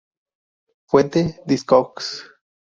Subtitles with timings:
[0.87, 2.27] Fuente: Discogs